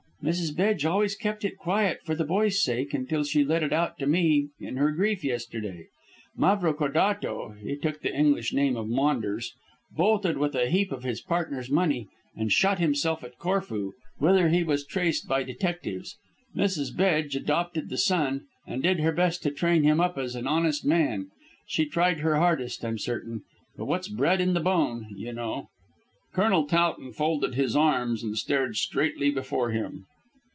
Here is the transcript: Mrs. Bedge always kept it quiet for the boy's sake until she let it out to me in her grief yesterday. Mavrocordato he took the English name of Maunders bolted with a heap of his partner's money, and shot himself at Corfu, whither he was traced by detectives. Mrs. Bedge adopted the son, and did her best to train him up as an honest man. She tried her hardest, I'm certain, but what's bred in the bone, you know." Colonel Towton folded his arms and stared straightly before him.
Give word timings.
Mrs. 0.23 0.55
Bedge 0.55 0.85
always 0.85 1.15
kept 1.15 1.43
it 1.43 1.57
quiet 1.57 2.01
for 2.03 2.13
the 2.13 2.23
boy's 2.23 2.61
sake 2.61 2.93
until 2.93 3.23
she 3.23 3.43
let 3.43 3.63
it 3.63 3.73
out 3.73 3.97
to 3.97 4.05
me 4.05 4.49
in 4.59 4.75
her 4.77 4.91
grief 4.91 5.23
yesterday. 5.23 5.87
Mavrocordato 6.37 7.57
he 7.63 7.75
took 7.75 8.01
the 8.03 8.13
English 8.15 8.53
name 8.53 8.77
of 8.77 8.87
Maunders 8.87 9.55
bolted 9.91 10.37
with 10.37 10.53
a 10.53 10.69
heap 10.69 10.91
of 10.91 11.01
his 11.03 11.21
partner's 11.21 11.71
money, 11.71 12.07
and 12.35 12.51
shot 12.51 12.77
himself 12.77 13.23
at 13.23 13.39
Corfu, 13.39 13.93
whither 14.19 14.49
he 14.49 14.63
was 14.63 14.85
traced 14.85 15.27
by 15.27 15.41
detectives. 15.41 16.17
Mrs. 16.55 16.95
Bedge 16.95 17.35
adopted 17.35 17.89
the 17.89 17.97
son, 17.97 18.45
and 18.67 18.83
did 18.83 18.99
her 18.99 19.11
best 19.11 19.41
to 19.41 19.49
train 19.49 19.81
him 19.81 19.99
up 19.99 20.19
as 20.19 20.35
an 20.35 20.45
honest 20.45 20.85
man. 20.85 21.31
She 21.65 21.87
tried 21.87 22.19
her 22.19 22.35
hardest, 22.35 22.85
I'm 22.85 22.99
certain, 22.99 23.41
but 23.75 23.85
what's 23.85 24.07
bred 24.07 24.39
in 24.39 24.53
the 24.53 24.59
bone, 24.59 25.07
you 25.17 25.33
know." 25.33 25.69
Colonel 26.31 26.67
Towton 26.67 27.11
folded 27.11 27.55
his 27.55 27.75
arms 27.75 28.23
and 28.23 28.37
stared 28.37 28.77
straightly 28.77 29.31
before 29.31 29.71
him. 29.71 30.05